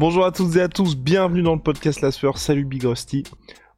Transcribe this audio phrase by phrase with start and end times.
[0.00, 2.36] Bonjour à toutes et à tous, bienvenue dans le podcast La Sueur.
[2.36, 3.22] Salut Big Rusty.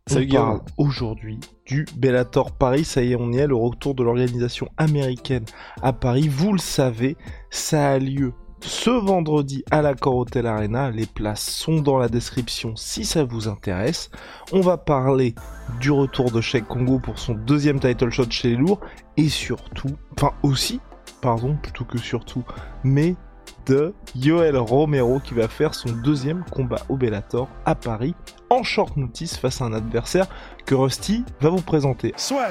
[0.07, 2.85] Salut on aujourd'hui du Bellator Paris.
[2.85, 5.45] Ça y est, on y est, le retour de l'organisation américaine
[5.83, 6.29] à Paris.
[6.29, 7.19] Vous le savez,
[7.51, 10.91] ça a lieu ce vendredi à l'Accor Hotel Arena.
[10.91, 14.11] Les places sont dans la description si ça vous intéresse.
[14.53, 15.35] On va parler
[15.81, 18.81] du retour de Sheikh Congo pour son deuxième title shot chez les lourds
[19.19, 20.81] et surtout, enfin aussi,
[21.21, 22.43] pardon, plutôt que surtout,
[22.85, 23.17] mais
[23.67, 28.15] de Yoel Romero qui va faire son deuxième combat au Bellator à Paris
[28.51, 30.27] en short notice face à un adversaire
[30.65, 32.13] que Rusty va vous présenter.
[32.17, 32.49] soit.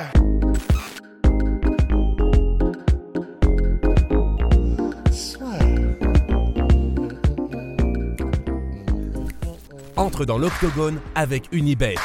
[9.98, 11.96] entre dans l'octogone avec Unibet.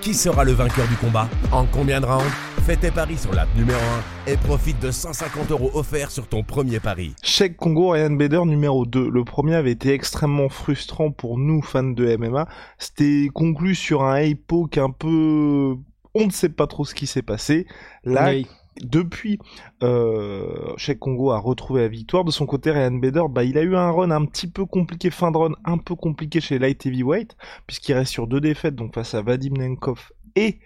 [0.00, 1.28] Qui sera le vainqueur du combat?
[1.52, 2.47] En combien de rounds?
[2.68, 3.80] Fais tes paris sur l'app numéro
[4.26, 7.14] 1 et profite de 150 euros offerts sur ton premier pari.
[7.22, 9.08] Sheikh Congo, Ryan Bader numéro 2.
[9.08, 12.46] Le premier avait été extrêmement frustrant pour nous fans de MMA.
[12.76, 15.76] C'était conclu sur un hypo un peu...
[16.12, 17.66] On ne sait pas trop ce qui s'est passé.
[18.04, 18.46] Là, Oui.
[18.82, 19.38] depuis,
[19.82, 22.22] euh, Congo a retrouvé la victoire.
[22.24, 25.08] De son côté, Ryan Bader, bah, il a eu un run un petit peu compliqué,
[25.08, 27.34] fin de run un peu compliqué chez Light Heavyweight,
[27.66, 30.58] puisqu'il reste sur deux défaites, donc face à Vadim Nenkov et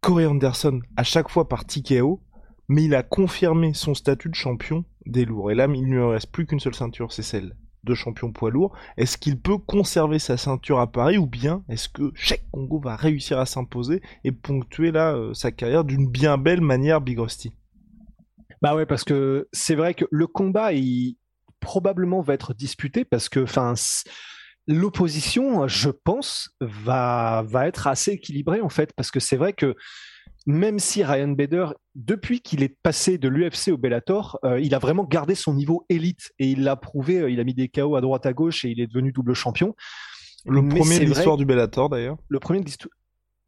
[0.00, 2.22] Corey Anderson, à chaque fois par TKO.
[2.68, 5.50] Mais il a confirmé son statut de champion des lourds.
[5.50, 8.50] Et là, il ne lui reste plus qu'une seule ceinture, c'est celle de champion poids
[8.50, 8.72] lourd.
[8.96, 12.94] Est-ce qu'il peut conserver sa ceinture à Paris ou bien est-ce que Sheikh Congo va
[12.94, 17.52] réussir à s'imposer et ponctuer là euh, sa carrière d'une bien belle manière, Big Rusty?
[18.62, 21.16] Bah ouais, parce que c'est vrai que le combat, il
[21.60, 23.74] probablement va être disputé parce que, enfin,
[24.70, 29.74] l'opposition, je pense, va, va être assez équilibrée en fait, parce que c'est vrai que
[30.46, 34.78] même si Ryan Bader, depuis qu'il est passé de l'UFC au Bellator, euh, il a
[34.78, 37.18] vraiment gardé son niveau élite et il l'a prouvé.
[37.18, 39.34] euh, il a mis des KO à droite à gauche et il est devenu double
[39.34, 39.74] champion.
[40.46, 42.16] Le Mais premier de l'histoire du Bellator d'ailleurs.
[42.28, 42.94] Le premier de l'histoire-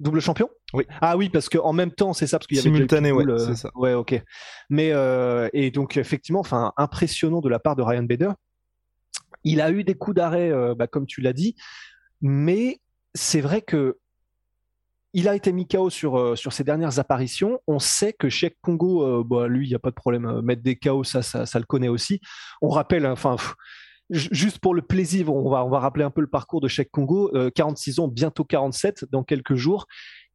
[0.00, 0.50] double champion?
[0.74, 0.84] Oui.
[1.00, 3.38] Ah oui, parce qu'en même temps, c'est ça, parce qu'il y avait Simultané, ouais, euh,
[3.38, 3.70] c'est ça.
[3.74, 4.20] Ouais, ok.
[4.68, 4.92] Mais
[5.54, 8.32] et donc effectivement, enfin impressionnant de la part de Ryan Bader.
[9.44, 11.56] Il a eu des coups d'arrêt, euh, bah, comme tu l'as dit,
[12.20, 12.80] mais
[13.14, 13.98] c'est vrai que
[15.14, 17.60] il a été mis KO sur, euh, sur ses dernières apparitions.
[17.66, 20.40] On sait que Sheikh Congo, euh, bah, lui, il n'y a pas de problème.
[20.40, 22.20] Mettre des KO, ça, ça, ça le connaît aussi.
[22.62, 23.36] On rappelle, hein, enfin,
[24.10, 26.90] juste pour le plaisir, on va, on va rappeler un peu le parcours de Sheikh
[26.90, 27.30] Congo.
[27.34, 29.86] Euh, 46 ans, bientôt 47 dans quelques jours.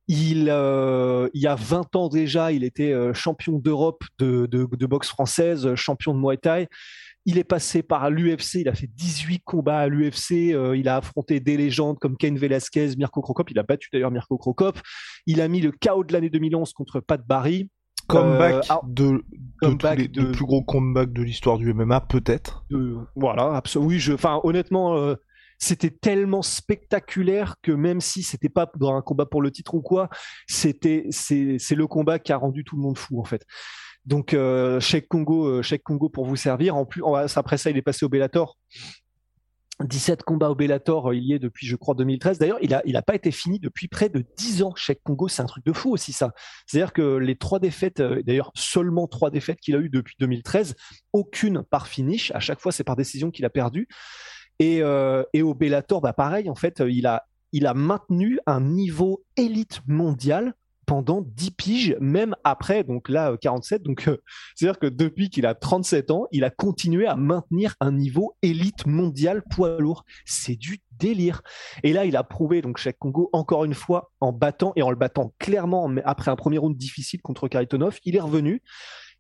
[0.09, 5.75] Il, y a 20 ans déjà, il était champion d'Europe de, de, de boxe française,
[5.75, 6.69] champion de Muay Thai.
[7.28, 10.96] Il est passé par l'UFC, il a fait 18 combats à l'UFC, euh, il a
[10.98, 14.80] affronté des légendes comme Ken Velasquez, Mirko Crocop, il a battu d'ailleurs Mirko Crocop.
[15.28, 17.70] Il a mis le KO de l'année 2011 contre Pat Barry.
[18.08, 19.24] Comeback Euh, de, de
[19.60, 22.66] comeback tous les, de- le plus gros comeback de l'histoire du MMA, peut-être.
[22.72, 23.90] Euh, voilà, absolument.
[23.90, 25.16] Oui, je, enfin, honnêtement, euh,
[25.60, 29.82] c'était tellement spectaculaire que même si c'était pas dans un combat pour le titre ou
[29.82, 30.08] quoi,
[30.48, 33.44] c'était, c'est, c'est le combat qui a rendu tout le monde fou en fait.
[34.07, 36.75] Donc, euh, euh, Congo pour vous servir.
[36.75, 37.03] En plus,
[37.35, 38.57] après ça, il est passé au Bellator.
[39.84, 42.40] 17 combats au Bellator, euh, il y est depuis, je crois, 2013.
[42.40, 44.73] D'ailleurs, il a, il a pas été fini depuis près de 10 ans.
[44.75, 46.31] Sheikh Congo, c'est un truc de fou aussi, ça.
[46.66, 50.75] C'est-à-dire que les trois défaites, euh, d'ailleurs, seulement trois défaites qu'il a eues depuis 2013,
[51.12, 52.31] aucune par finish.
[52.31, 53.88] À chaque fois, c'est par décision qu'il a perdu.
[54.59, 59.81] Et, au Bellator, bah pareil, en fait, il a, il a maintenu un niveau élite
[59.85, 60.56] mondial
[60.88, 63.84] pendant 10 piges, même après, donc là, euh, 47.
[63.84, 64.18] Donc, euh,
[64.56, 68.88] c'est-à-dire que depuis qu'il a 37 ans, il a continué à maintenir un niveau élite
[68.88, 70.06] mondial poids lourd.
[70.25, 71.42] C'est du délire.
[71.84, 74.89] Et là, il a prouvé, donc, Cheikh Congo, encore une fois, en battant et en
[74.89, 78.63] le battant clairement, après un premier round difficile contre Karitonov, il est revenu.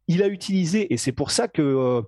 [0.07, 2.01] Il a utilisé, et c'est pour ça que euh,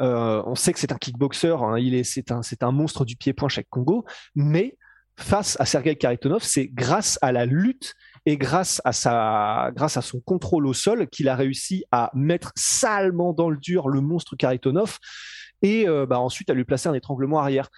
[0.00, 3.04] euh, on sait que c'est un kickboxer, hein, il est, c'est un, c'est un monstre
[3.04, 4.04] du pied-point Cheikh Congo,
[4.36, 4.76] mais
[5.18, 7.94] face à Sergei Karitonov, c'est grâce à la lutte
[8.26, 12.52] et grâce à sa, grâce à son contrôle au sol qu'il a réussi à mettre
[12.56, 14.98] salement dans le dur le monstre Karitonov
[15.62, 17.68] et euh, bah, ensuite à lui placer un étranglement arrière.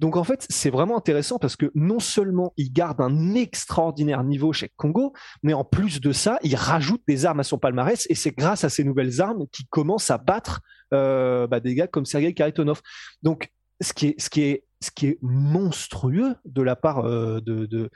[0.00, 4.52] Donc en fait, c'est vraiment intéressant parce que non seulement il garde un extraordinaire niveau
[4.52, 5.12] chez Congo,
[5.42, 8.64] mais en plus de ça, il rajoute des armes à son palmarès et c'est grâce
[8.64, 10.60] à ces nouvelles armes qu'il commence à battre
[10.92, 12.82] euh, bah, des gars comme Sergei Karitonov.
[13.22, 13.50] Donc
[13.84, 17.90] ce qui est, monstrueux de la part euh, de,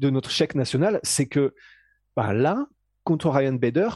[0.00, 1.54] notre chèque national, c'est que
[2.16, 2.66] bah, là,
[3.04, 3.88] contre Ryan Bader,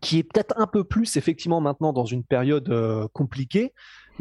[0.00, 3.72] qui est peut-être un peu plus effectivement maintenant dans une période euh, compliquée,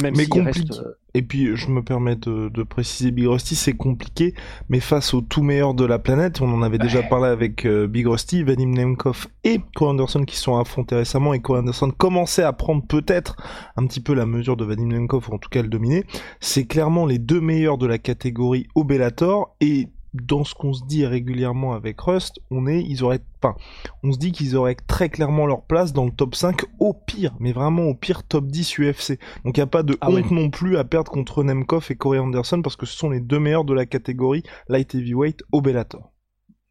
[0.01, 0.59] même mais compliqué.
[0.59, 4.33] reste, euh, Et puis, je me permets de, de préciser, Big Rusty, c'est compliqué,
[4.69, 7.87] mais face au tout meilleur de la planète, on en avait déjà parlé avec euh,
[7.87, 12.43] Big Rusty, Vadim Nemkov et Cole Anderson qui sont affrontés récemment, et Cole Anderson commençait
[12.43, 13.37] à prendre peut-être
[13.77, 16.03] un petit peu la mesure de Vadim Nemkov, ou en tout cas le dominer.
[16.41, 20.83] C'est clairement les deux meilleurs de la catégorie au Bellator, et dans ce qu'on se
[20.85, 23.55] dit régulièrement avec Rust, on est, ils auraient, enfin,
[24.03, 27.35] on se dit qu'ils auraient très clairement leur place dans le top 5 au pire,
[27.39, 29.19] mais vraiment au pire top 10 UFC.
[29.43, 31.95] Donc il n'y a pas de Ah honte non plus à perdre contre Nemkov et
[31.95, 35.61] Corey Anderson parce que ce sont les deux meilleurs de la catégorie light heavyweight au
[35.61, 36.11] Bellator.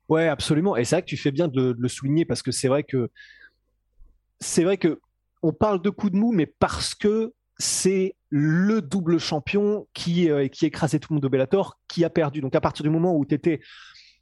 [0.08, 0.76] Ouais, absolument.
[0.76, 2.82] Et c'est vrai que tu fais bien de, de le souligner parce que c'est vrai
[2.82, 3.10] que
[4.40, 5.00] c'est vrai que
[5.42, 10.48] on parle de coup de mou, mais parce que c'est le double champion qui, euh,
[10.48, 12.40] qui écrasait tout le monde au Bellator, qui a perdu.
[12.40, 13.60] Donc à partir du moment où tu étais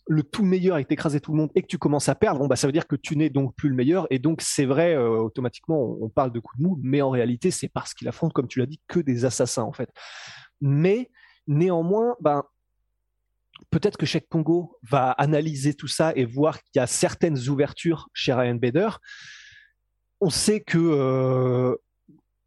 [0.07, 2.47] le tout meilleur et que t'écrasais tout le monde et que tu commences à perdre,
[2.47, 4.95] bah ça veut dire que tu n'es donc plus le meilleur et donc c'est vrai
[4.95, 8.07] euh, automatiquement on, on parle de coup de mou, mais en réalité c'est parce qu'il
[8.07, 9.89] affronte comme tu l'as dit que des assassins en fait.
[10.61, 11.11] Mais
[11.47, 12.43] néanmoins, ben
[13.71, 18.11] peut-être que Cheikh Congo va analyser tout ça et voir qu'il y a certaines ouvertures
[18.13, 18.91] chez Ryan Bader.
[20.21, 21.77] On sait que euh,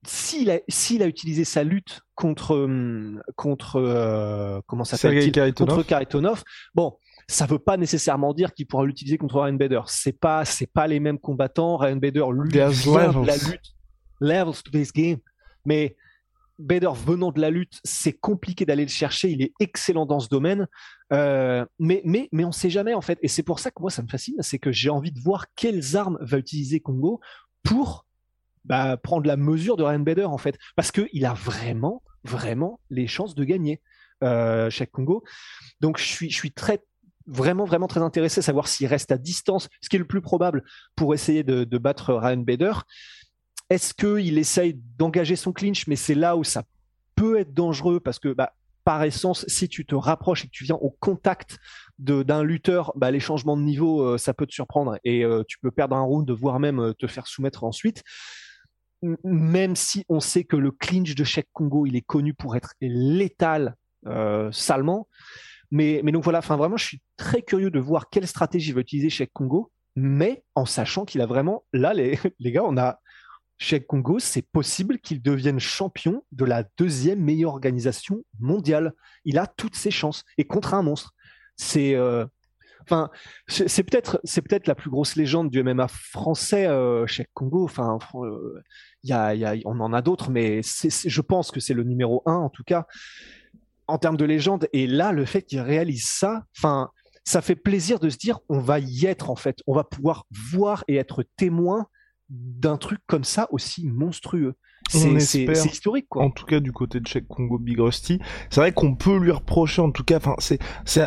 [0.05, 5.83] s'il a, s'il a utilisé sa lutte contre hum, contre euh, comment ça s'appelle contre
[5.83, 6.43] Karitonov,
[6.73, 6.97] bon,
[7.27, 9.81] ça veut pas nécessairement dire qu'il pourra l'utiliser contre Ryan Bader.
[9.87, 11.77] C'est pas c'est pas les mêmes combattants.
[11.77, 13.75] Ryan Bader lui vient de la lutte,
[14.21, 15.17] levels to this game,
[15.65, 15.95] mais
[16.57, 19.29] Bader venant de la lutte, c'est compliqué d'aller le chercher.
[19.29, 20.67] Il est excellent dans ce domaine,
[21.13, 23.19] Euh, mais mais mais on sait jamais en fait.
[23.21, 25.45] Et c'est pour ça que moi ça me fascine, c'est que j'ai envie de voir
[25.55, 27.19] quelles armes va utiliser Congo
[27.63, 28.04] pour
[28.65, 32.79] bah, prendre la mesure de Ryan Bader en fait, parce que il a vraiment vraiment
[32.89, 33.81] les chances de gagner
[34.23, 35.23] euh, Congo.
[35.81, 36.81] Donc je suis je suis très
[37.27, 40.21] vraiment vraiment très intéressé à savoir s'il reste à distance, ce qui est le plus
[40.21, 40.63] probable
[40.95, 42.73] pour essayer de, battre Ryan Bader.
[43.69, 46.63] Est-ce qu'il essaye d'engager son clinch, mais c'est là où ça
[47.15, 48.53] peut être dangereux parce que bah,
[48.85, 51.57] par essence, si tu te rapproches et que tu viens au contact
[51.97, 55.57] d'un lutteur, bah, les changements de niveau, euh, ça peut te surprendre et euh, tu
[55.57, 58.03] peux perdre un round, voire même euh, te faire soumettre ensuite.
[59.23, 62.73] Même si on sait que le clinch de Cheikh Congo, il est connu pour être
[62.81, 63.75] létal
[64.07, 65.07] euh, salement.
[65.71, 68.81] Mais, mais donc voilà, enfin vraiment, je suis très curieux de voir quelle stratégie va
[68.81, 72.99] utiliser Cheikh Congo, mais en sachant qu'il a vraiment, là, les, les gars, on a
[73.57, 78.93] Cheikh Congo, c'est possible qu'il devienne champion de la deuxième meilleure organisation mondiale.
[79.23, 81.13] Il a toutes ses chances et contre un monstre.
[81.55, 82.25] C'est, euh,
[82.87, 83.09] enfin,
[83.47, 87.63] c'est peut-être, la plus grosse légende du MMA français, euh, Cheikh Congo.
[87.63, 87.97] Enfin,
[89.03, 92.85] on en a d'autres, mais je pense que c'est le numéro un en tout cas
[93.87, 94.67] en termes de légende.
[94.73, 96.45] Et là, le fait qu'il réalise ça,
[97.23, 100.25] ça fait plaisir de se dire, on va y être en fait, on va pouvoir
[100.31, 101.87] voir et être témoin
[102.29, 104.55] d'un truc comme ça aussi monstrueux.
[104.89, 106.23] C'est historique quoi.
[106.23, 109.31] En tout cas, du côté de Cheikh Congo Big Rusty, c'est vrai qu'on peut lui
[109.31, 110.59] reprocher, en tout cas, enfin, c'est,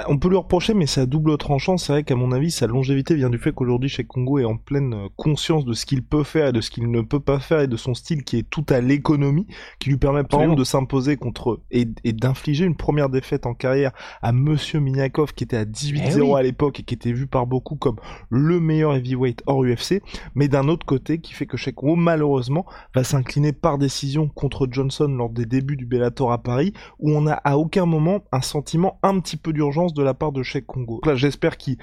[0.09, 1.77] on peut lui reprocher, mais c'est à double tranchant.
[1.77, 4.57] C'est vrai qu'à mon avis, sa longévité vient du fait qu'aujourd'hui, Cheikh Congo est en
[4.57, 7.41] pleine euh, conscience de ce qu'il peut faire et de ce qu'il ne peut pas
[7.41, 9.47] faire et de son style qui est tout à l'économie,
[9.79, 13.55] qui lui permet par exemple de s'imposer contre et, et d'infliger une première défaite en
[13.55, 16.35] carrière à Monsieur Miniakov qui était à 18-0 Eh oui.
[16.37, 17.97] à l'époque et qui était vu par beaucoup comme
[18.31, 20.03] le meilleur heavyweight hors UFC,
[20.35, 24.67] mais d'un autre côté qui fait que Cheikh Congo malheureusement va s'incliner par décision contre
[24.71, 28.41] Johnson lors des débuts du Bellator à Paris, où on a à aucun moment un
[28.41, 31.01] sentiment un petit peu d'urgence de la part de Cheikh Congo.
[31.05, 31.77] Là, j'espère qu'il,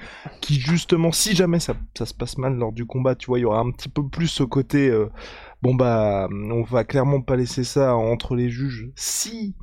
[0.48, 3.44] justement, si jamais ça, ça se passe mal lors du combat, tu vois, il y
[3.44, 5.08] aura un petit peu plus ce côté, euh,
[5.62, 8.90] bon bah, on va clairement pas laisser ça entre les juges.
[8.96, 9.54] Si,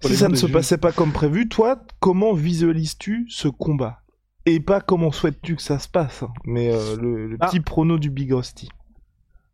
[0.00, 0.52] si ça ne se juges.
[0.54, 4.00] passait pas comme prévu, toi, comment visualises-tu ce combat?
[4.46, 7.48] Et pas comment souhaites-tu que ça se passe, hein, mais euh, le, le Ah.
[7.48, 8.70] petit prono du Big Rusty.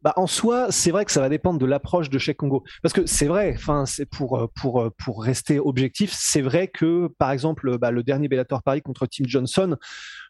[0.04, 2.62] Bah, en soi, c'est vrai que ça va dépendre de l'approche de Cheikh Congo.
[2.82, 7.78] Parce que c'est vrai, enfin, euh, euh, pour rester objectif, c'est vrai que, par exemple,
[7.78, 9.78] bah, le dernier Bellator Paris contre Tim Johnson,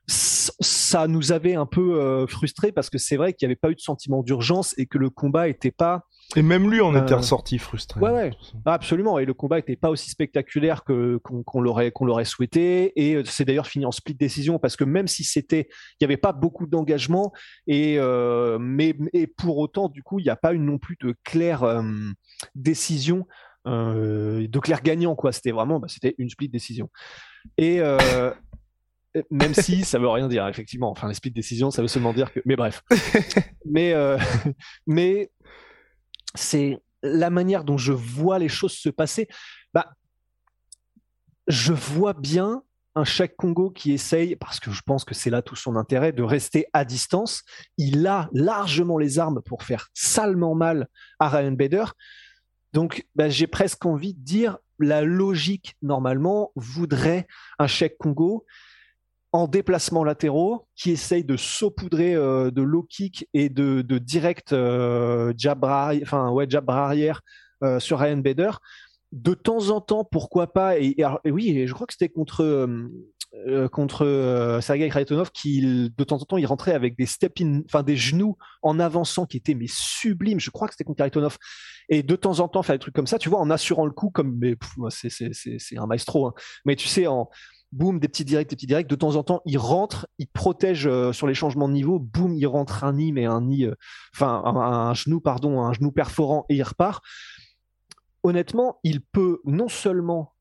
[0.06, 3.70] ça nous avait un peu euh, frustré parce que c'est vrai qu'il n'y avait pas
[3.70, 6.04] eu de sentiment d'urgence et que le combat était pas
[6.36, 8.00] Et même lui en était Euh, ressorti frustré.
[8.00, 8.30] Ouais, ouais.
[8.64, 9.18] Ah, absolument.
[9.18, 12.92] Et le combat n'était pas aussi spectaculaire que qu'on l'aurait qu'on l'aurait souhaité.
[12.96, 16.04] Et euh, c'est d'ailleurs fini en split décision parce que même si c'était, il n'y
[16.06, 17.32] avait pas beaucoup d'engagement
[17.66, 20.96] et euh, mais et pour autant du coup il n'y a pas eu non plus
[21.00, 21.82] de claire euh,
[22.54, 23.26] décision
[23.66, 25.30] euh, de clair gagnant quoi.
[25.30, 26.90] C'était vraiment, bah, c'était une split décision.
[27.58, 27.80] Et
[29.30, 30.90] même si ça veut rien dire effectivement.
[30.90, 32.40] Enfin, les split décisions, ça veut seulement dire que.
[32.44, 32.82] Mais bref.
[33.64, 33.94] mais
[34.86, 35.30] mais
[36.34, 39.28] c'est la manière dont je vois les choses se passer.
[39.72, 39.94] Bah,
[41.46, 42.62] je vois bien
[42.96, 46.12] un Cheikh Congo qui essaye, parce que je pense que c'est là tout son intérêt,
[46.12, 47.42] de rester à distance.
[47.76, 50.88] Il a largement les armes pour faire salement mal
[51.18, 51.84] à Ryan Bader.
[52.72, 57.26] Donc, bah, j'ai presque envie de dire, la logique, normalement, voudrait
[57.58, 58.44] un Cheikh Congo
[59.34, 65.34] en déplacement latéraux qui essaye de saupoudrer euh, de low kick et de, direct euh,
[65.36, 67.20] jab, enfin, ouais, jab arrière
[67.64, 68.52] euh, sur Ryan Bader
[69.10, 74.58] de temps en temps, pourquoi pas et, oui, je crois que c'était contre euh, contre
[74.62, 77.96] Sergei Kraitonov qui de temps en temps il rentrait avec des step in, enfin des
[77.96, 80.38] genoux en avançant qui étaient mais sublimes.
[80.38, 81.38] Je crois que c'était contre Kraitonov
[81.88, 83.92] et de temps en temps faire des trucs comme ça, tu vois, en assurant le
[83.92, 84.40] coup comme
[84.90, 86.28] c'est un maestro.
[86.28, 86.34] Hein.
[86.64, 87.28] Mais tu sais en
[87.74, 88.88] boum, des petits directs, des petits directs.
[88.88, 91.98] De temps en temps, il rentre, il protège sur les changements de niveau.
[91.98, 93.68] Boum, il rentre un nid, mais un nid,
[94.14, 97.04] enfin un, un, genou, pardon, un genou perforant et il repart
[98.24, 100.34] honnêtement, il peut non seulement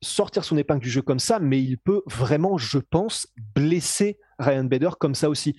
[0.00, 4.64] sortir son épingle du jeu comme ça, mais il peut vraiment, je pense, blesser Ryan
[4.64, 5.56] Bader comme ça aussi.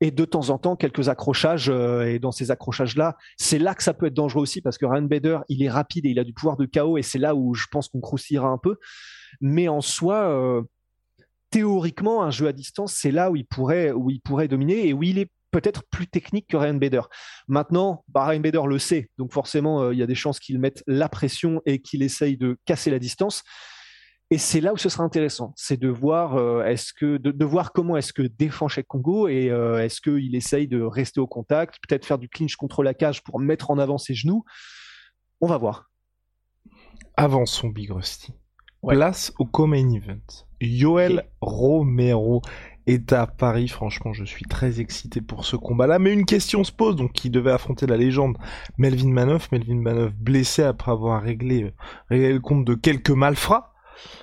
[0.00, 3.82] Et de temps en temps, quelques accrochages, euh, et dans ces accrochages-là, c'est là que
[3.82, 6.24] ça peut être dangereux aussi, parce que Ryan Bader, il est rapide et il a
[6.24, 8.76] du pouvoir de chaos, et c'est là où je pense qu'on croustillera un peu.
[9.40, 10.62] Mais en soi, euh,
[11.50, 14.92] théoriquement, un jeu à distance, c'est là où il pourrait, où il pourrait dominer et
[14.92, 17.02] où il est peut-être plus technique que Ryan Bader.
[17.48, 20.58] Maintenant, bah, Ryan Bader le sait, donc forcément, euh, il y a des chances qu'il
[20.58, 23.42] mette la pression et qu'il essaye de casser la distance.
[24.30, 27.72] Et c'est là où ce sera intéressant, c'est de voir euh, est-ce que de, voir
[27.72, 31.76] comment est-ce que défend Cheikh Congo et euh, est-ce qu'il essaye de rester au contact,
[31.86, 34.44] peut-être faire du clinch contre la cage pour mettre en avant ses genoux.
[35.40, 35.90] On va voir.
[37.16, 38.34] Avançons Big Rusty.
[38.86, 40.44] Place au Common Event.
[40.60, 42.42] Yoel Romero
[42.86, 43.68] est à Paris.
[43.68, 45.98] Franchement, je suis très excité pour ce combat-là.
[45.98, 48.36] Mais une question se pose, donc qui devait affronter la légende
[48.76, 49.50] Melvin Manoff.
[49.52, 51.72] Melvin Manoff blessé après avoir réglé,
[52.08, 53.72] réglé le compte de quelques malfrats.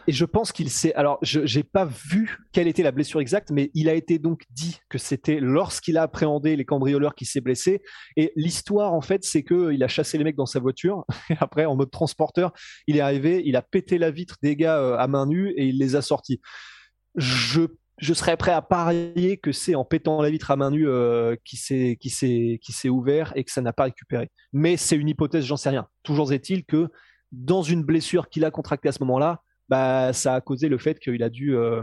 [0.08, 0.94] Et je pense qu'il s'est.
[0.94, 4.44] Alors, je n'ai pas vu quelle était la blessure exacte, mais il a été donc
[4.51, 7.82] dit que c'était lorsqu'il a appréhendé les cambrioleurs qui s'est blessé.
[8.17, 11.05] Et l'histoire, en fait, c'est que il a chassé les mecs dans sa voiture.
[11.29, 12.51] Et après, en mode transporteur,
[12.88, 15.65] il est arrivé, il a pété la vitre des gars euh, à main nue et
[15.65, 16.41] il les a sortis.
[17.15, 17.67] Je
[17.98, 21.38] je serais prêt à parier que c'est en pétant la vitre à main nue euh,
[21.46, 22.10] qui s'est qui
[22.60, 24.29] qui s'est ouvert et que ça n'a pas récupéré.
[24.51, 25.88] Mais c'est une hypothèse, j'en sais rien.
[26.03, 26.89] Toujours est-il que
[27.32, 31.00] dans une blessure qu'il a contractée à ce moment-là, bah, ça a causé le fait
[31.00, 31.81] qu'il a dû euh,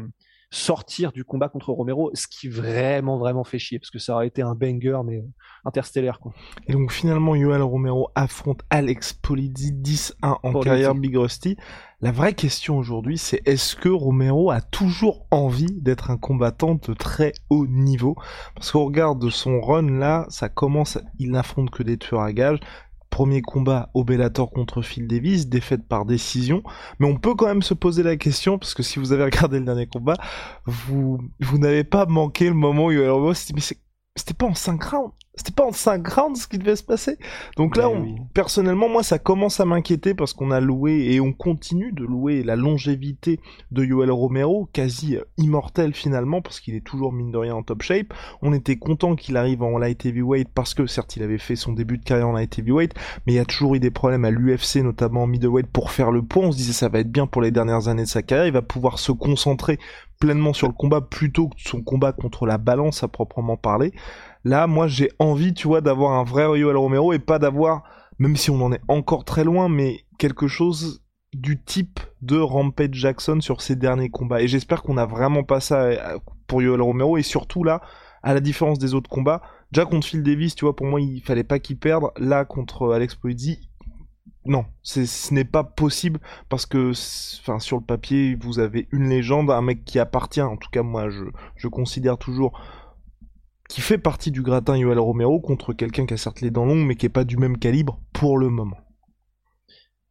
[0.53, 4.27] sortir du combat contre Romero, ce qui vraiment vraiment fait chier parce que ça aurait
[4.27, 5.27] été un banger mais euh,
[5.65, 6.35] interstellaire quoi.
[6.69, 11.57] Et donc finalement Yoel Romero affronte Alex Polizzi 10-1 en carrière Big Rusty.
[12.03, 16.93] La vraie question aujourd'hui c'est est-ce que Romero a toujours envie d'être un combattant de
[16.93, 18.15] très haut niveau?
[18.55, 22.61] Parce qu'on regarde son run là, ça commence, il n'affronte que des tueurs à gages,
[23.13, 24.05] Premier combat au
[24.47, 26.63] contre Phil Davis, défaite par décision.
[26.99, 29.59] Mais on peut quand même se poser la question, parce que si vous avez regardé
[29.59, 30.17] le dernier combat,
[30.65, 33.15] vous, vous n'avez pas manqué le moment où il y a
[33.55, 33.61] mais
[34.17, 37.17] c'était pas en 5 rounds c'était pas en 5 rounds ce qui devait se passer.
[37.57, 41.33] Donc là, ben personnellement, moi, ça commence à m'inquiéter parce qu'on a loué et on
[41.33, 43.41] continue de louer la longévité
[43.71, 47.63] de Yoel Romero, quasi euh, immortel finalement, parce qu'il est toujours mine de rien en
[47.63, 48.13] top shape.
[48.43, 51.73] On était content qu'il arrive en light heavyweight parce que certes, il avait fait son
[51.73, 52.93] début de carrière en light heavyweight,
[53.27, 56.11] mais il y a toujours eu des problèmes à l'UFC, notamment en middleweight, pour faire
[56.11, 56.47] le point.
[56.47, 58.47] On se disait ça va être bien pour les dernières années de sa carrière.
[58.47, 59.79] Il va pouvoir se concentrer
[60.23, 63.93] pleinement sur le combat plutôt que son combat contre la balance à proprement parler.
[64.45, 67.83] Là, moi, j'ai envie, tu vois, d'avoir un vrai Yoel Romero et pas d'avoir,
[68.21, 71.03] même si on en est encore très loin, mais quelque chose
[71.33, 74.41] du type de Rampage Jackson sur ses derniers combats.
[74.43, 77.81] Et j'espère qu'on a vraiment pas ça euh, pour Yoel Romero et surtout là,
[78.23, 81.21] à la différence des autres combats, déjà contre Phil Davis, tu vois, pour moi, il
[81.23, 82.05] fallait pas qu'il perde.
[82.17, 83.59] Là, contre Alex Polizzi,
[84.45, 89.63] non, ce n'est pas possible parce que, sur le papier, vous avez une légende, un
[89.63, 91.25] mec qui appartient, en tout cas moi, je,
[91.57, 92.61] je considère toujours
[93.69, 96.85] qui fait partie du gratin Yoel Romero contre quelqu'un qui a certes les dents longues
[96.85, 98.77] mais qui est pas du même calibre pour le moment.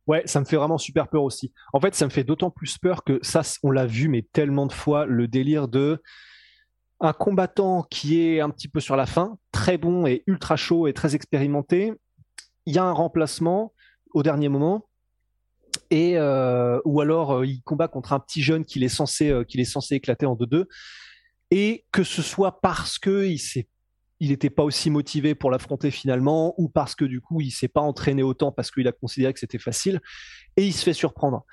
[0.07, 1.53] Ouais, ça me fait vraiment super peur aussi.
[1.71, 4.65] En fait, ça me fait d'autant plus peur que ça, on l'a vu, mais tellement
[4.65, 6.01] de fois, le délire de
[6.99, 10.87] un combattant qui est un petit peu sur la fin, très bon et ultra chaud
[10.87, 11.93] et très expérimenté.
[12.65, 13.73] Il y a un remplacement
[14.13, 14.87] au dernier moment,
[15.89, 19.43] et euh, ou alors euh, il combat contre un petit jeune qu'il est censé euh,
[19.43, 20.65] qu'il est censé éclater en 2-2
[21.51, 23.67] et que ce soit parce que il s'est
[24.21, 27.67] il n'était pas aussi motivé pour l'affronter finalement, ou parce que du coup il s'est
[27.67, 29.99] pas entraîné autant parce qu'il a considéré que c'était facile,
[30.57, 31.43] et il se fait surprendre.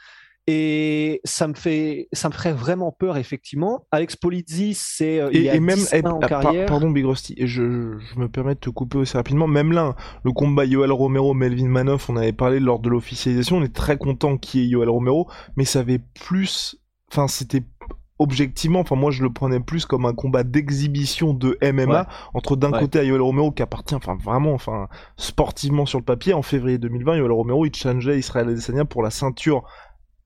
[0.50, 3.87] Et ça me fait, ça me ferait vraiment peur effectivement.
[3.93, 6.64] Alex Polizzi, c'est euh, il Et, a et même, 10 eh, en ah, par- carrière.
[6.64, 9.95] pardon Big Rusty, et je, je me permets de te couper aussi rapidement, même là,
[10.25, 13.99] le combat Yoel Romero, Melvin Manoff, on avait parlé lors de l'officialisation, on est très
[13.99, 15.28] content qu'il y ait Yoel Romero,
[15.59, 16.76] mais ça avait plus,
[17.12, 17.62] enfin c'était
[18.21, 22.07] objectivement, enfin moi je le prenais plus comme un combat d'exhibition de MMA Ouais.
[22.35, 22.81] entre d'un Ouais.
[22.81, 24.88] côté à Yoel Romero qui appartient, enfin vraiment, enfin
[25.19, 29.11] sportivement sur le papier, en février 2020, Yoel Romero il challengeait Israël Adesanya pour la
[29.11, 29.62] ceinture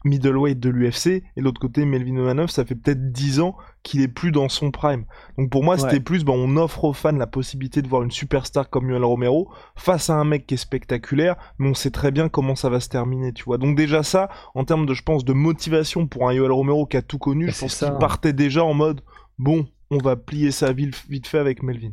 [0.04, 4.08] middleweight de l'UFC et l'autre côté Melvin Manov ça fait peut-être 10 ans qu'il est
[4.08, 5.04] plus dans son prime.
[5.38, 8.10] Donc pour moi c'était plus ben, on offre aux fans la possibilité de voir une
[8.10, 12.10] superstar comme Yoel Romero face à un mec qui est spectaculaire mais on sait très
[12.10, 13.58] bien comment ça va se terminer tu vois.
[13.58, 16.96] Donc déjà ça en termes de je pense de motivation pour un Yoel Romero qui
[16.96, 19.00] a tout connu Bah, je pense qu'il partait déjà en mode
[19.38, 21.92] bon on va plier sa ville vite fait avec Melvin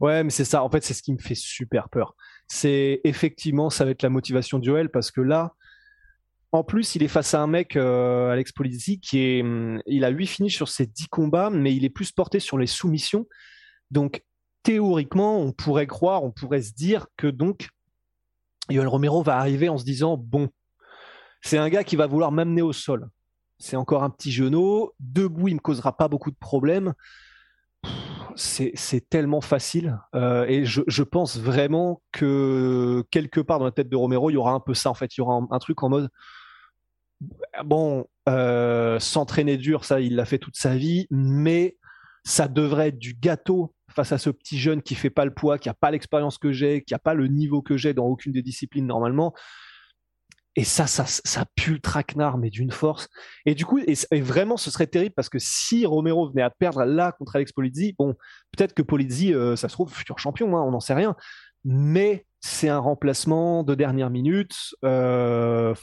[0.00, 0.62] Ouais, mais c'est ça.
[0.62, 2.14] En fait, c'est ce qui me fait super peur.
[2.48, 5.54] C'est effectivement, ça va être la motivation de Joel parce que là,
[6.52, 10.04] en plus, il est face à un mec, euh, Alex Polizzi, qui est, hum, il
[10.04, 13.26] a 8 finishes sur ses 10 combats, mais il est plus porté sur les soumissions.
[13.90, 14.22] Donc,
[14.62, 17.68] théoriquement, on pourrait croire, on pourrait se dire que donc,
[18.70, 20.48] Yoel Romero va arriver en se disant, bon,
[21.42, 23.08] c'est un gars qui va vouloir m'amener au sol.
[23.58, 24.90] C'est encore un petit genou.
[25.00, 26.94] Debout, il me causera pas beaucoup de problèmes
[28.36, 33.96] c'est tellement facile Euh, et je, pense vraiment que quelque part dans la tête de
[33.96, 35.16] Romero il y aura un peu ça en fait.
[35.16, 36.10] Il y aura un, un truc en mode
[37.64, 41.76] bon euh, s'entraîner dur ça il l'a fait toute sa vie mais
[42.24, 45.58] ça devrait être du gâteau face à ce petit jeune qui fait pas le poids
[45.58, 48.32] qui a pas l'expérience que j'ai qui a pas le niveau que j'ai dans aucune
[48.32, 49.34] des disciplines normalement
[50.56, 53.08] et ça, ça, ça pue le traquenard, mais d'une force.
[53.44, 56.84] Et du coup, et, vraiment, ce serait terrible parce que si Romero venait à perdre
[56.84, 58.14] là contre Alex Polizzi, bon,
[58.56, 61.16] peut-être que Polizzi, euh, ça se trouve, futur champion, hein, on n'en sait rien.
[61.64, 64.54] Mais c'est un remplacement de dernière minute.
[64.84, 65.74] Euh,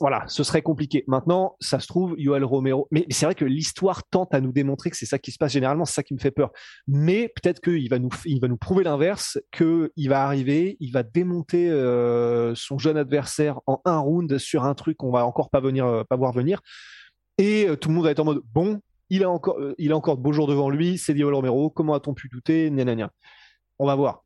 [0.00, 1.04] voilà, ce serait compliqué.
[1.08, 2.86] Maintenant, ça se trouve, Yoel Romero.
[2.92, 5.52] Mais c'est vrai que l'histoire tente à nous démontrer que c'est ça qui se passe
[5.52, 6.52] généralement, c'est ça qui me fait peur.
[6.86, 11.02] Mais peut-être qu'il va nous, il va nous prouver l'inverse, qu'il va arriver, il va
[11.02, 15.60] démonter euh, son jeune adversaire en un round sur un truc qu'on va encore pas
[15.60, 16.60] venir, euh, pas voir venir.
[17.38, 19.96] Et euh, tout le monde va être en mode bon, il a encore, il a
[19.96, 20.98] encore de beaux jours devant lui.
[20.98, 21.68] C'est Yoel Romero.
[21.68, 22.72] Comment a-t-on pu douter?
[23.78, 24.23] On va voir.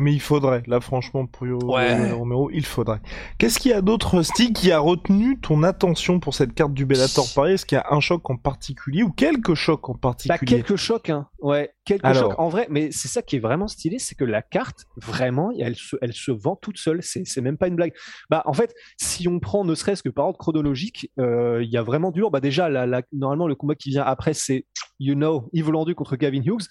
[0.00, 2.12] Mais il faudrait, là franchement, pour Ouais.
[2.12, 3.00] Romero, il faudrait.
[3.38, 6.86] Qu'est-ce qu'il y a d'autre, Rusty, qui a retenu ton attention pour cette carte du
[6.86, 7.54] Bellator Paris?
[7.54, 10.62] Est-ce qu'il y a un choc en particulier ou quelques chocs en Bah, particulier?
[10.62, 11.26] quelques chocs, hein.
[11.40, 12.30] Ouais, quelques Alors.
[12.30, 12.38] chocs.
[12.38, 15.74] En vrai, mais c'est ça qui est vraiment stylé, c'est que la carte, vraiment, elle
[15.74, 17.02] se, elle se vend toute seule.
[17.02, 17.92] C'est, c'est même pas une blague.
[18.30, 21.76] Bah, en fait, si on prend ne serait-ce que par ordre chronologique, euh, il y
[21.76, 22.30] a vraiment dur.
[22.30, 24.64] Bah, déjà, la, la- normalement, le combat qui vient après, c'est,
[25.00, 26.68] you know, Yves Landu contre Gavin Hughes.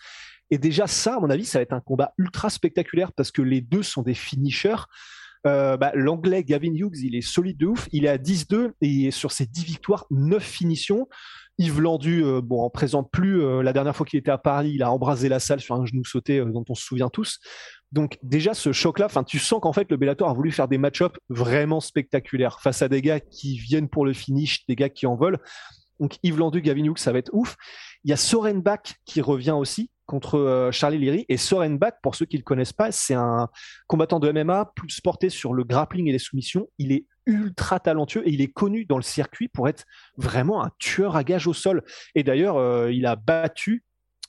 [0.49, 3.41] Et déjà, ça, à mon avis, ça va être un combat ultra spectaculaire parce que
[3.41, 4.87] les deux sont des finishers.
[5.45, 7.87] Euh, bah, L'anglais Gavin Hughes, il est solide de ouf.
[7.91, 11.07] Il est à 10-2 et sur ses 10 victoires, 9 finitions.
[11.59, 13.41] Yves Landu, euh, bon, en présente plus.
[13.41, 15.85] Euh, la dernière fois qu'il était à Paris, il a embrasé la salle sur un
[15.85, 17.39] genou sauté euh, dont on se souvient tous.
[17.91, 21.17] Donc déjà ce choc-là, tu sens qu'en fait le Bellator a voulu faire des match-ups
[21.29, 25.15] vraiment spectaculaires face à des gars qui viennent pour le finish, des gars qui en
[25.15, 25.39] veulent.
[25.99, 27.55] Donc Yves Landu, Gavin Hughes, ça va être ouf.
[28.03, 31.25] Il y a Soren Bach qui revient aussi contre euh, Charlie Leary.
[31.29, 33.49] Et Soren Bach, pour ceux qui le connaissent pas, c'est un
[33.85, 36.67] combattant de MMA plus porté sur le grappling et les soumissions.
[36.79, 39.83] Il est ultra talentueux et il est connu dans le circuit pour être
[40.17, 41.83] vraiment un tueur à gage au sol.
[42.15, 43.83] Et d'ailleurs, euh, il a battu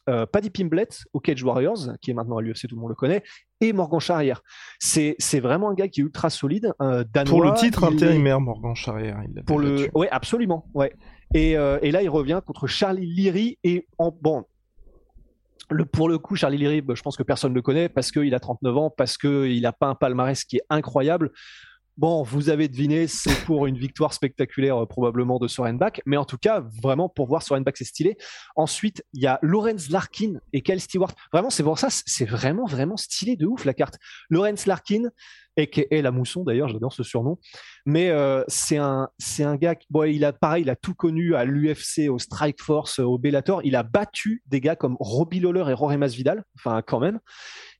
[0.08, 2.94] euh, Paddy Pimblett au Cage Warriors, qui est maintenant à l'UFC, tout le monde le
[2.94, 3.22] connaît,
[3.60, 4.40] et Morgan Charrière.
[4.78, 7.30] C'est c'est vraiment un gars qui est ultra solide, euh, danois.
[7.30, 9.20] Pour le titre est- intérimaire, Morgan Charrière.
[9.28, 10.94] Il pour le ouais absolument ouais
[11.34, 14.46] et, euh, et là il revient contre Charlie Leary et en bon
[15.70, 18.10] le, pour le coup, Charlie Leary, bah, je pense que personne ne le connaît parce
[18.10, 21.32] qu'il a 39 ans, parce qu'il n'a pas un palmarès qui est incroyable.
[21.98, 26.24] Bon, vous avez deviné, c'est pour une victoire spectaculaire euh, probablement de Sorenbach, mais en
[26.24, 28.16] tout cas, vraiment pour voir Sorenbach, c'est stylé.
[28.54, 31.10] Ensuite, il y a Lorenz Larkin et Kyle Stewart.
[31.32, 33.98] Vraiment, c'est pour ça, c'est vraiment, vraiment stylé de ouf la carte.
[34.30, 35.10] Lorenz Larkin,
[35.56, 37.38] et la mousson d'ailleurs, j'adore ce surnom.
[37.84, 39.08] Mais euh, c'est un,
[39.56, 43.18] gars qui, il a pareil, il a tout connu à l'UFC, au Strike Force, au
[43.18, 43.62] Bellator.
[43.64, 47.18] Il a battu des gars comme Robbie Lawler et Rory Masvidal, enfin quand même.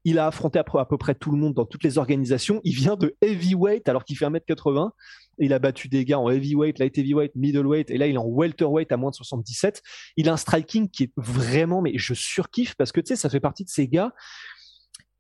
[0.09, 2.63] Il a affronté à peu, près tout le monde dans toutes les organisations.
[2.65, 4.91] Il vient de heavyweight alors qu'il fait 1m80.
[5.37, 8.27] Il a battu des gars en heavyweight, light heavyweight, middleweight, et là il est en
[8.27, 9.83] welterweight à moins de 77.
[10.17, 13.29] Il a un striking qui est vraiment, mais je surkiffe parce que tu sais, ça
[13.29, 14.15] fait partie de ces gars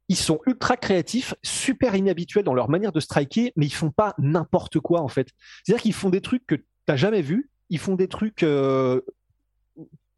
[0.08, 4.14] ils sont ultra créatifs, super inhabituels dans leur manière de striker, mais ils font pas
[4.16, 5.28] n'importe quoi en fait.
[5.62, 9.02] C'est-à-dire qu'ils font des trucs que tu n'as jamais vus, ils font des trucs euh,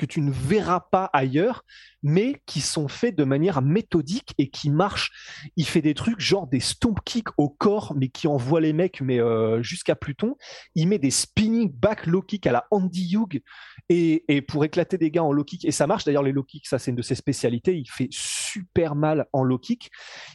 [0.00, 1.62] que tu ne verras pas ailleurs,
[2.02, 5.12] mais qui sont faits de manière méthodique et qui marchent.
[5.56, 9.02] Il fait des trucs genre des stomp kicks au corps, mais qui envoient les mecs
[9.02, 10.36] mais euh, jusqu'à Pluton.
[10.74, 13.42] Il met des spinning back low kicks à la Andy Hugh
[13.90, 15.66] et, pour éclater des gars en low kick.
[15.66, 17.76] Et ça marche d'ailleurs les low kicks, ça c'est une de ses spécialités.
[17.76, 19.90] Il fait super mal en low kick.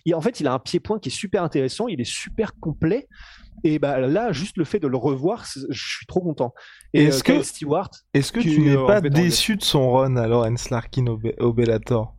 [0.06, 1.88] Et en fait, il a un pied-point qui est super intéressant.
[1.88, 3.08] Il est super complet.
[3.64, 6.54] Et bah là, juste le fait de le revoir, je suis trop content.
[6.94, 10.28] Et est-ce euh, que Stewart, est-ce que tu n'es pas déçu de son run à
[10.28, 12.16] Lawrence Larkin au, Bellator?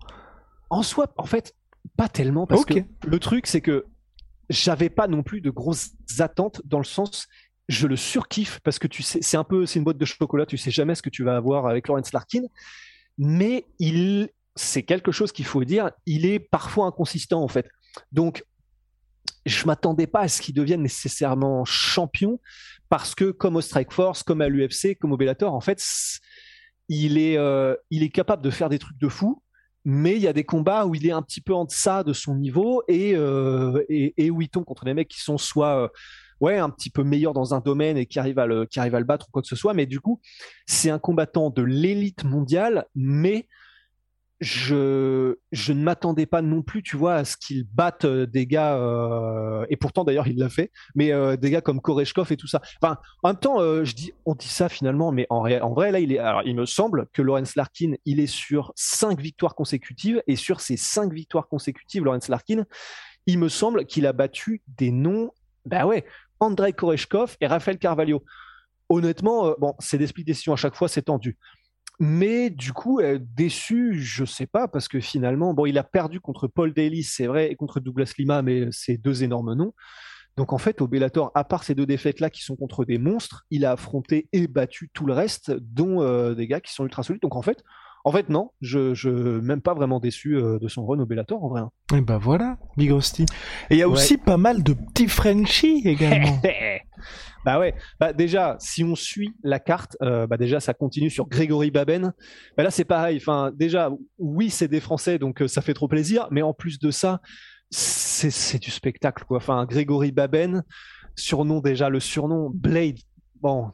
[0.70, 1.54] En soi, en fait,
[1.96, 3.86] pas tellement parce que le truc c'est que
[4.50, 7.28] j'avais pas non plus de grosses attentes dans le sens
[7.68, 10.46] je le surkiffe parce que tu sais c'est un peu c'est une boîte de chocolat
[10.46, 12.42] tu sais jamais ce que tu vas avoir avec Lawrence Larkin
[13.18, 17.68] mais il c'est quelque chose qu'il faut dire il est parfois inconsistant en fait.
[18.10, 18.44] Donc
[19.46, 22.40] je m'attendais pas à ce qu'il devienne nécessairement champion
[22.88, 25.82] parce que comme au Strike Force, comme à l'UFC, comme au Bellator, en fait,
[26.88, 29.42] il est, euh, il est capable de faire des trucs de fou,
[29.84, 32.12] mais il y a des combats où il est un petit peu en deçà de
[32.12, 35.88] son niveau et, euh, et, où il tombe contre des mecs qui sont soit euh,
[36.40, 38.96] ouais un petit peu meilleurs dans un domaine et qui arrivent à le qui arrivent
[38.96, 40.20] à le battre ou quoi que ce soit, mais du coup
[40.66, 43.46] c'est un combattant de l'élite mondiale, mais
[44.40, 48.76] je, ne m'attendais pas non plus, tu vois, à ce qu'il batte euh, des gars,
[48.76, 52.46] euh, et pourtant d'ailleurs il l'a fait, mais euh, des gars comme Koreshkov et tout
[52.46, 52.60] ça.
[52.82, 56.54] En même temps, je dis, on dit ça finalement, mais en, en vrai, là, il
[56.54, 61.12] me semble que Lawrence Larkin, il est sur cinq victoires consécutives, et sur ces cinq
[61.12, 62.64] victoires consécutives, Lawrence Larkin,
[63.26, 65.30] il me semble qu'il a battu des noms,
[65.64, 66.04] bah ouais,
[66.40, 68.22] Andrei Koreshkov et Rafael Carvalho.
[68.88, 71.36] Honnêtement, bon, c'est des split décisions à chaque fois, c'est tendu.
[71.98, 76.46] Mais du coup, déçu, je sais pas, parce que finalement, bon, il a perdu contre
[76.46, 79.72] Paul Daly, c'est vrai, et contre Douglas Lima, mais c'est deux énormes noms.
[80.36, 83.46] Donc en fait, au Bellator, à part ces deux défaites-là qui sont contre des monstres,
[83.50, 87.02] il a affronté et battu tout le reste, dont euh, des gars qui sont ultra
[87.02, 87.22] solides.
[87.22, 87.64] Donc en fait,
[88.06, 91.42] en fait, non, je, je même pas vraiment déçu euh, de son run au Bellator
[91.42, 91.62] en vrai.
[91.62, 91.72] Hein.
[91.92, 93.24] Et bah voilà, Big Rusty.
[93.68, 96.40] Et il y a aussi pas mal de petits Frenchies également.
[97.44, 101.26] bah ouais, bah déjà, si on suit la carte, euh, bah déjà ça continue sur
[101.26, 102.12] Grégory Baben.
[102.56, 105.88] Bah là c'est pareil, enfin déjà, oui c'est des Français donc euh, ça fait trop
[105.88, 107.20] plaisir, mais en plus de ça,
[107.70, 109.38] c'est du spectacle quoi.
[109.38, 110.62] Enfin Grégory Baben,
[111.16, 113.00] surnom déjà le surnom Blade
[113.46, 113.70] bon,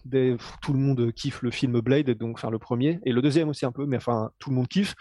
[0.61, 3.65] tout le monde kiffe le film Blade, donc faire le premier, et le deuxième aussi
[3.65, 4.95] un peu, mais enfin tout le monde kiffe.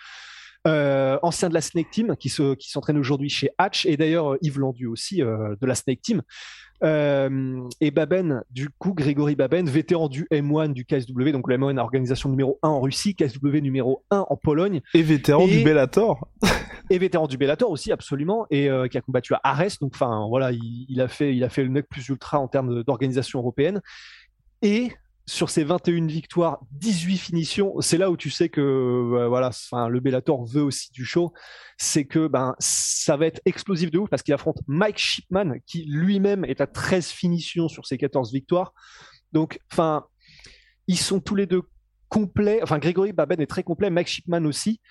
[0.68, 4.38] Euh, ancien de la Snake Team, qui se, qui s'entraîne aujourd'hui chez Hatch, et d'ailleurs
[4.42, 6.22] Yves Landu aussi euh, de la Snake Team.
[6.84, 11.78] Euh, et Baben, du coup, Grégory Baben, vétéran du M1 du KSW, donc le M1
[11.80, 14.82] organisation numéro 1 en Russie, KSW numéro 1 en Pologne.
[14.94, 16.30] Et vétéran du Bellator.
[16.90, 20.52] et vétéran du Bellator aussi, absolument, et qui a combattu à Arès, donc enfin voilà,
[20.52, 23.82] il, il, a fait, il a fait le mec plus ultra en termes d'organisation européenne.
[24.62, 24.92] Et
[25.26, 29.88] sur ces 21 victoires, 18 finitions, c'est là où tu sais que euh, voilà, enfin,
[29.88, 31.34] le Bellator veut aussi du show.
[31.78, 35.86] C'est que ben ça va être explosif de ouf parce qu'il affronte Mike Shipman qui
[35.86, 38.74] lui-même est à 13 finitions sur ses 14 victoires.
[39.32, 40.06] Donc, enfin,
[40.88, 41.62] ils sont tous les deux
[42.10, 42.60] complets.
[42.62, 44.82] Enfin, Grégory Baben est très complet, Mike Shipman aussi.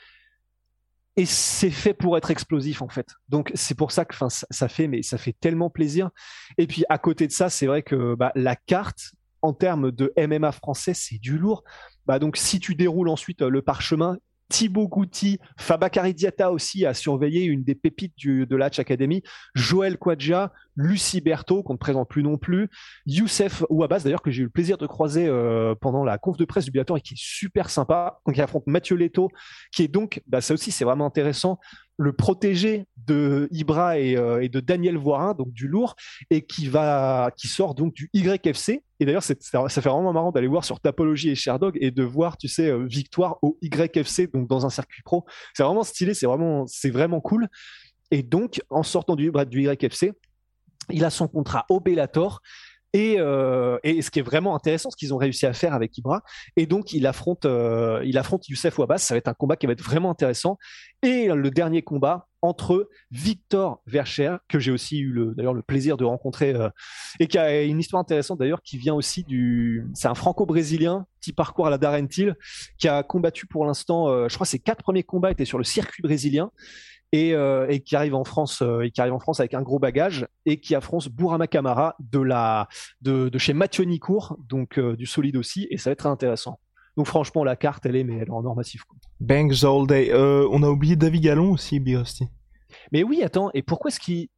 [1.16, 3.08] Et c'est fait pour être explosif en fait.
[3.28, 6.08] Donc c'est pour ça que ça, ça fait mais ça fait tellement plaisir.
[6.56, 10.12] Et puis à côté de ça, c'est vrai que bah, la carte en termes de
[10.16, 11.64] MMA français, c'est du lourd.
[12.06, 14.18] Bah donc si tu déroules ensuite euh, le parchemin,
[14.50, 19.22] Thibaut Gouti, Fabakari Diata aussi a surveillé une des pépites de l'Hatch Academy,
[19.54, 22.68] Joël Quadja, Lucie Berthaud, qu'on ne présente plus non plus,
[23.06, 26.44] Youssef Ouabas, d'ailleurs, que j'ai eu le plaisir de croiser euh, pendant la conf de
[26.44, 28.20] presse du Bellator et qui est super sympa.
[28.26, 29.30] Donc, il affronte Mathieu Leto,
[29.72, 31.60] qui est donc, bah, ça aussi, c'est vraiment intéressant,
[32.00, 35.96] le protégé de Ibra euh, et, de Daniel Voirin, donc du lourd,
[36.30, 38.82] et qui va, qui sort donc du YFC.
[39.00, 42.38] Et d'ailleurs, ça fait vraiment marrant d'aller voir sur Tapology et Sherdog et de voir,
[42.38, 45.26] tu sais, euh, victoire au YFC, donc dans un circuit pro.
[45.52, 47.48] C'est vraiment stylé, c'est vraiment, c'est vraiment cool.
[48.10, 50.12] Et donc, en sortant du, du YFC,
[50.88, 52.40] il a son contrat au Bellator.
[52.92, 55.96] Et, euh, et, ce qui est vraiment intéressant, ce qu'ils ont réussi à faire avec
[55.96, 56.22] Ibra,
[56.56, 58.98] et donc il affronte, euh, il affronte Youssef Ouabbas.
[58.98, 60.58] Ça va être un combat qui va être vraiment intéressant.
[61.02, 65.96] Et le dernier combat entre Victor Vercher, que j'ai aussi eu le, d'ailleurs le plaisir
[65.96, 66.68] de rencontrer, euh,
[67.20, 71.32] et qui a une histoire intéressante d'ailleurs, qui vient aussi du, c'est un franco-brésilien, petit
[71.32, 72.34] parcours à la Darren Till,
[72.78, 76.02] qui a combattu pour l'instant, je crois, ses quatre premiers combats étaient sur le circuit
[76.02, 76.50] brésilien
[77.12, 79.62] et, euh, et, qui arrive en France euh, et qui arrive en France avec un
[79.62, 82.68] gros bagage et qui affronte Bourama Kamara de la
[83.02, 86.08] de, de chez Mathieu Nicourt donc euh, du solide aussi et ça va être très
[86.08, 86.60] intéressant.
[86.96, 88.96] Donc franchement la carte elle est mais elle est en or massif quoi.
[89.20, 90.12] Banks all day.
[90.14, 92.26] On a oublié David Gallon aussi Birosti.
[92.92, 94.28] Mais oui attends et pourquoi est-ce qu'il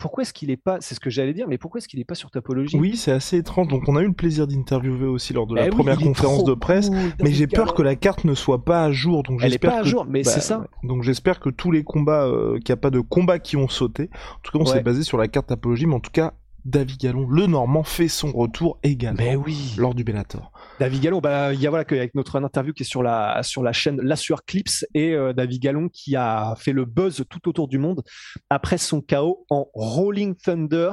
[0.00, 2.04] pourquoi est-ce qu'il n'est pas, c'est ce que j'allais dire, mais pourquoi est-ce qu'il n'est
[2.04, 2.76] pas sur Topologie?
[2.76, 3.68] Oui, c'est assez étrange.
[3.68, 6.54] Donc on a eu le plaisir d'interviewer aussi lors de la eh première conférence de
[6.54, 6.90] presse,
[7.22, 9.22] mais j'ai peur que la carte ne soit pas à jour.
[9.22, 10.64] Donc Elle n'est pas à jour, mais c'est bah, ça.
[10.82, 13.68] Donc j'espère que tous les combats, euh, qu'il n'y a pas de combats qui ont
[13.68, 14.08] sauté.
[14.12, 16.32] En tout cas, on s'est basé sur la carte Topologie, mais en tout cas,
[16.64, 19.74] David Gallon, le Normand, fait son retour également mais oui.
[19.78, 20.52] lors du Bellator.
[20.78, 23.62] David Gallon, bah, il y a voilà avec notre interview qui est sur la sur
[23.62, 27.48] la chaîne La Sueur Clips et euh, David Gallon qui a fait le buzz tout
[27.48, 28.02] autour du monde
[28.48, 30.92] après son KO en Rolling Thunder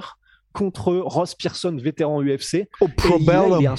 [0.57, 2.67] contre Ross Pearson, vétéran UFC.
[2.81, 3.75] Au Pro Bellum.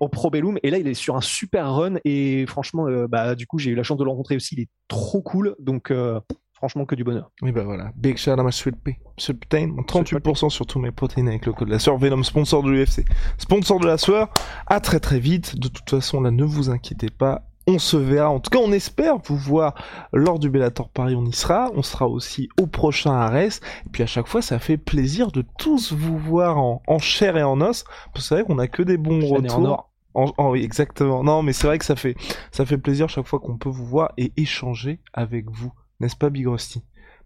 [0.00, 0.58] Au Pro Bellum.
[0.62, 1.96] Et là, il est sur un super run.
[2.04, 4.56] Et franchement, euh, bah, du coup, j'ai eu la chance de le rencontrer aussi.
[4.56, 5.54] Il est trop cool.
[5.60, 6.18] Donc, euh,
[6.60, 7.30] franchement que du bonheur.
[7.40, 7.90] Oui, bah voilà.
[7.96, 8.98] Big shout à ma Sweet Pea.
[9.16, 11.96] Sweet Protein, 38% sur tous mes protéines avec le code de la sueur.
[11.96, 13.06] Venom, sponsor de l'UFC.
[13.38, 14.28] Sponsor de la sueur.
[14.66, 15.58] À très très vite.
[15.58, 17.46] De toute façon, là, ne vous inquiétez pas.
[17.66, 18.28] On se verra.
[18.28, 19.74] En tout cas, on espère vous voir
[20.12, 21.14] lors du Bellator Paris.
[21.16, 21.70] On y sera.
[21.74, 23.60] On sera aussi au prochain Ares.
[23.86, 27.42] Et puis à chaque fois, ça fait plaisir de tous vous voir en, chair et
[27.42, 27.84] en os.
[28.14, 29.88] Vous savez qu'on a que des bons retours.
[30.12, 31.24] En, en, oui, exactement.
[31.24, 32.16] Non, mais c'est vrai que ça fait,
[32.52, 35.72] ça fait plaisir chaque fois qu'on peut vous voir et échanger avec vous.
[36.00, 36.82] N'est-ce pas, Big Rusty?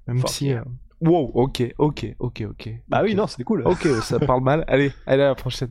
[0.06, 0.52] Même si.
[0.52, 0.62] Euh,
[1.00, 2.70] wow, ok, ok, ok, ok.
[2.88, 3.62] Bah oui, non, c'était cool.
[3.64, 4.64] Ok, ça parle mal.
[4.68, 5.70] Allez, allez à la prochaine.